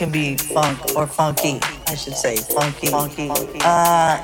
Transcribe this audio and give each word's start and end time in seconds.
can 0.00 0.10
be 0.10 0.34
funk 0.34 0.96
or 0.96 1.06
funky, 1.06 1.60
I 1.86 1.94
should 1.94 2.14
say, 2.16 2.34
funky, 2.38 2.86
funky. 2.86 3.28
Uh, 3.60 4.16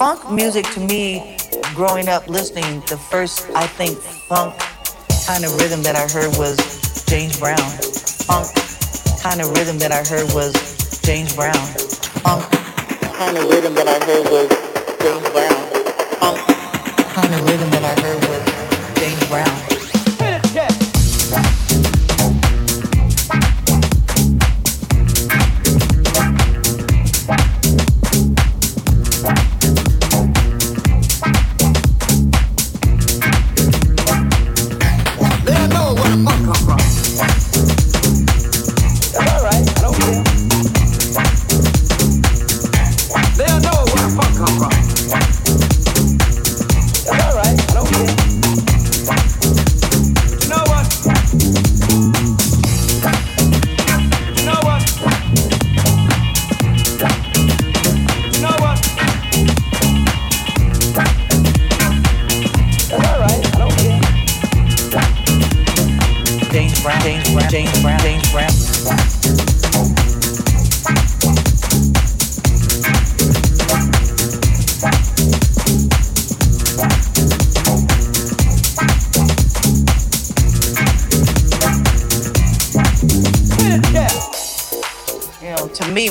funk 0.00 0.32
music 0.32 0.66
to 0.72 0.80
me, 0.80 1.36
growing 1.76 2.08
up 2.08 2.26
listening, 2.26 2.80
the 2.90 2.96
first 2.96 3.48
I 3.54 3.68
think 3.68 3.96
funk 3.98 4.58
kind 5.24 5.44
of 5.44 5.54
rhythm 5.60 5.80
that 5.84 5.94
I 5.94 6.10
heard 6.10 6.36
was 6.36 6.58
James 7.06 7.38
Brown. 7.38 7.56
Funk 8.26 8.50
kind 9.22 9.40
of 9.40 9.52
rhythm 9.52 9.78
that 9.78 9.92
I 9.92 10.02
heard 10.02 10.26
was 10.34 10.52
James 11.02 11.36
Brown. 11.36 11.54
Funk 12.26 12.42
kind 13.14 13.38
of 13.38 13.48
rhythm 13.48 13.74
that 13.74 13.86
I 13.86 14.02
heard 14.02 14.26
was 14.26 14.50
James 14.98 15.30
Brown. 15.30 15.54
Funk 16.18 16.38
kind 17.14 17.32
of 17.32 17.46
rhythm 17.46 17.70
that 17.70 17.84
I 17.84 17.94
heard 18.02 18.20
was 18.26 18.98
James 18.98 19.28
Brown. 19.28 19.65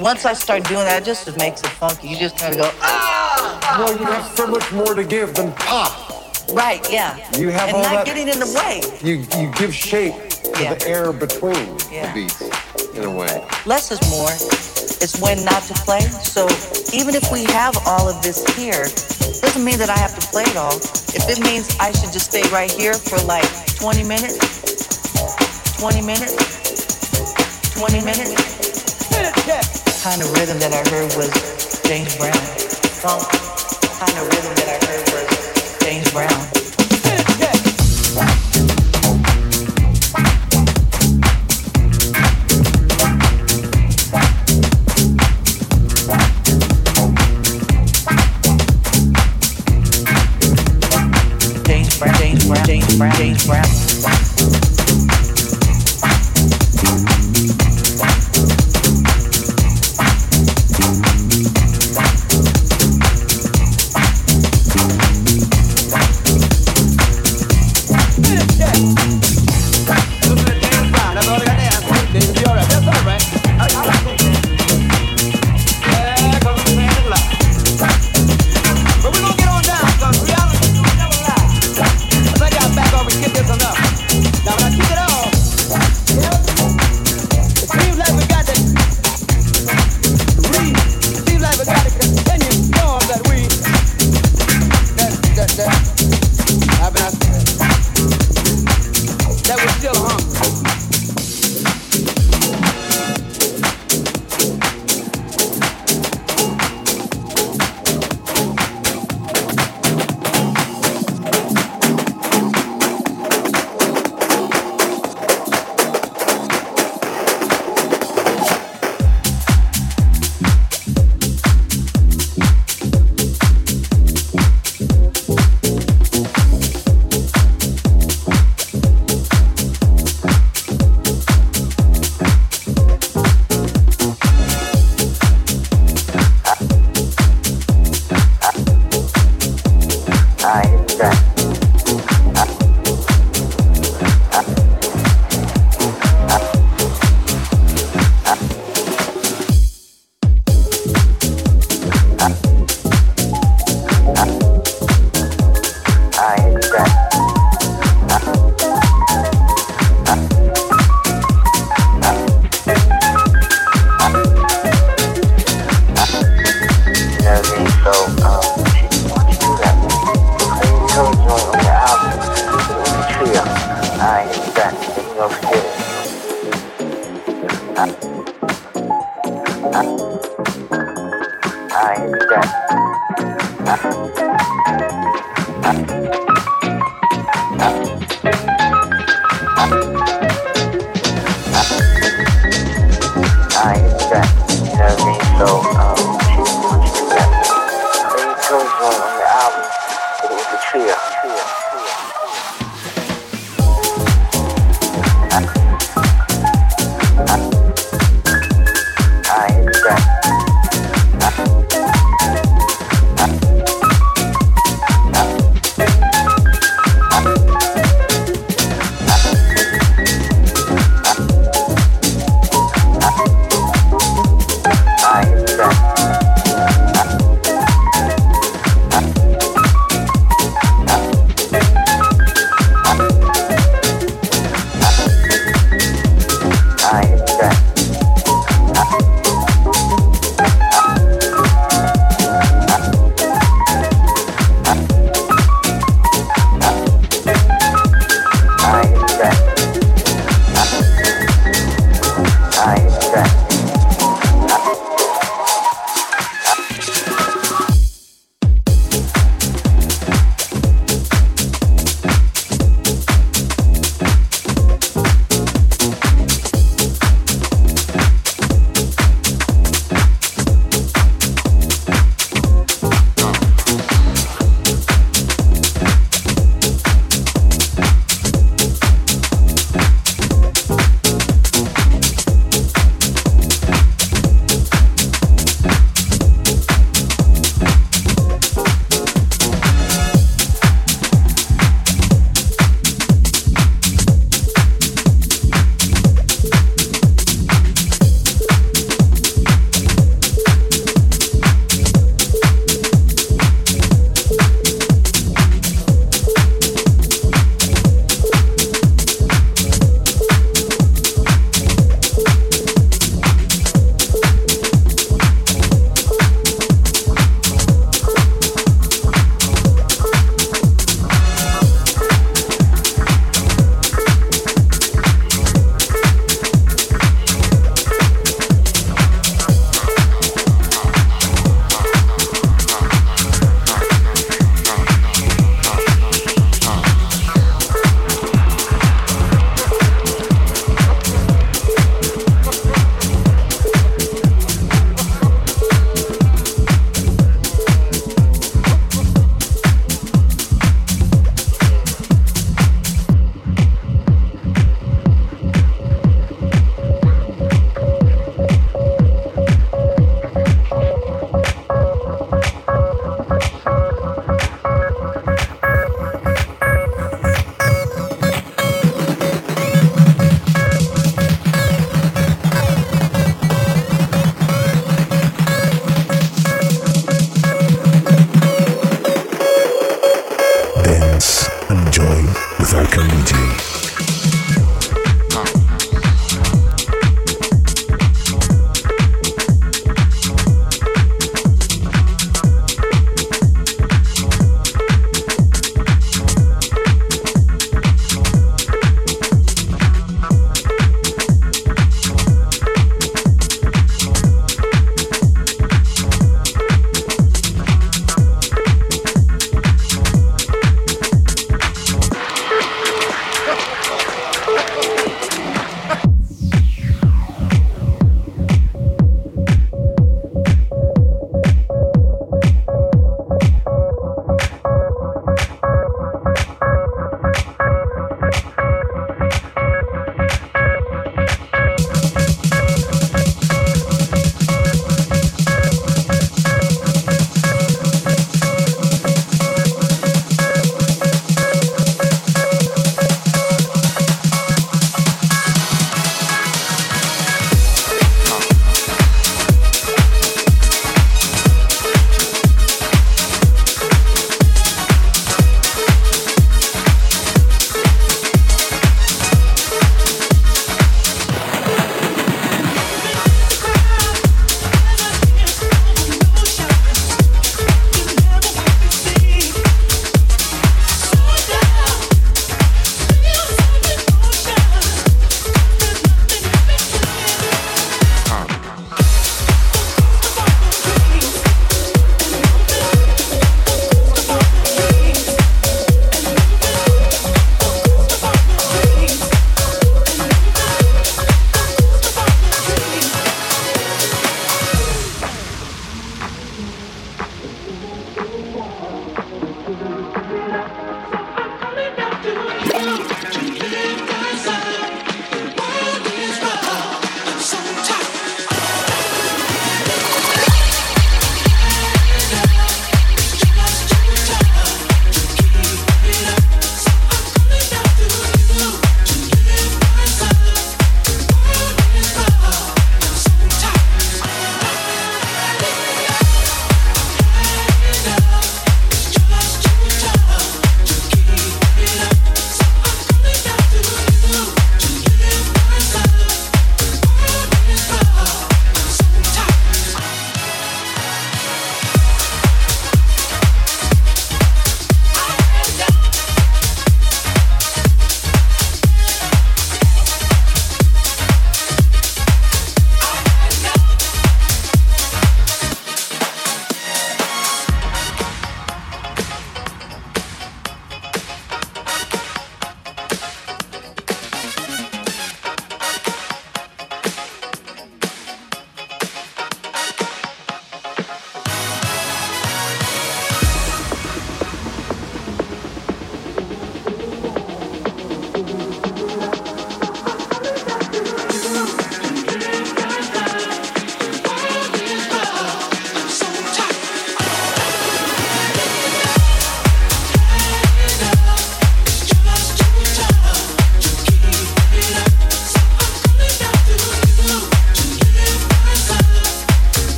Once 0.00 0.24
I 0.24 0.32
start 0.32 0.64
doing 0.64 0.84
that, 0.84 1.02
it 1.02 1.04
just 1.04 1.36
makes 1.36 1.60
it 1.60 1.68
funky. 1.68 2.08
You 2.08 2.16
just 2.18 2.38
kind 2.38 2.54
of 2.54 2.60
go, 2.60 2.70
ah! 2.80 3.76
Well, 3.78 3.96
you 3.98 4.04
have 4.04 4.26
so 4.36 4.46
much 4.46 4.70
more 4.72 4.94
to 4.94 5.04
give 5.04 5.34
than 5.34 5.52
pop. 5.52 5.92
Right, 6.52 6.84
yeah. 6.90 7.16
You 7.38 7.50
have 7.50 7.68
and 7.68 7.76
all 7.76 7.82
not 7.82 7.92
that, 7.92 8.06
getting 8.06 8.28
in 8.28 8.38
the 8.40 8.50
way. 8.58 8.82
You 9.06 9.24
you 9.38 9.52
give 9.52 9.72
shape 9.74 10.14
to 10.54 10.62
Yeah. 10.62 10.74
the 10.74 10.88
air 10.88 11.12
between 11.12 11.78
Yeah. 11.90 12.12
the 12.12 12.26
beats, 12.26 12.42
in 12.94 13.04
a 13.04 13.10
way. 13.10 13.44
Less 13.66 13.90
is 13.92 14.00
more. 14.10 14.30
It's 15.00 15.18
when 15.20 15.44
not 15.44 15.62
to 15.64 15.74
play. 15.86 16.00
So 16.00 16.48
even 16.92 17.14
if 17.14 17.30
we 17.30 17.44
have 17.44 17.76
all 17.86 18.08
of 18.08 18.20
this 18.22 18.44
here, 18.56 18.82
doesn't 19.40 19.64
mean 19.64 19.78
that 19.78 19.90
I 19.90 19.96
have 19.98 20.18
to 20.18 20.26
play 20.28 20.42
it 20.42 20.56
all. 20.56 20.76
If 21.14 21.28
it 21.28 21.38
means 21.40 21.76
I 21.78 21.92
should 21.92 22.12
just 22.12 22.26
stay 22.30 22.42
right 22.50 22.70
here 22.70 22.94
for 22.94 23.18
like 23.24 23.46
20 23.76 24.02
minutes, 24.02 24.38
20 25.78 26.02
minutes, 26.02 26.34
20 27.78 28.00
minutes. 28.04 28.49
Kind 30.02 30.22
of 30.22 30.32
rhythm 30.32 30.58
that 30.60 30.72
I 30.72 30.80
heard 30.88 31.14
was 31.14 31.30
James 31.82 32.16
Brown. 32.16 32.32
Funk 32.32 33.28
kind 34.00 34.16
of 34.16 34.28
rhythm 34.28 34.54
that 34.54 34.66
I 34.66 34.78
heard 34.86 35.04
was 35.12 35.28
James 35.84 36.10
Brown. 36.10 36.30
James 51.66 51.98
Brown, 51.98 52.14
James 52.16 52.46
Brown, 52.46 52.64
James 52.64 52.96
Brown, 52.96 53.16
James 53.16 53.46
Brown. 53.46 53.79